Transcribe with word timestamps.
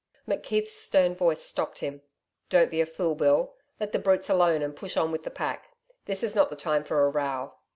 McKeith's 0.27 0.71
stern 0.73 1.13
voice 1.13 1.43
stopped 1.43 1.77
him. 1.77 2.01
'Don't 2.49 2.71
be 2.71 2.81
a 2.81 2.87
fool, 2.87 3.13
Bill. 3.13 3.53
Let 3.79 3.91
the 3.91 3.99
brutes 3.99 4.31
alone 4.31 4.63
and 4.63 4.75
push 4.75 4.97
on 4.97 5.11
with 5.11 5.25
the 5.25 5.29
pack. 5.29 5.75
This 6.05 6.23
is 6.23 6.33
not 6.33 6.49
the 6.49 6.55
time 6.55 6.83
for 6.83 7.05
a 7.05 7.09
row. 7.11 7.53